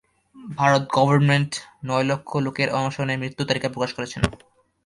Bharat 0.55 0.83
government 0.91 1.51
নয় 1.85 2.05
লক্ষ 2.09 2.29
লোকের 2.45 2.69
অনশনে 2.79 3.15
মৃত্যুর 3.17 3.47
তালিকা 3.49 3.69
প্রকাশ 3.69 3.91
করেছেন। 3.93 4.21